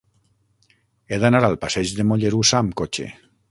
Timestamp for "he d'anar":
1.11-1.43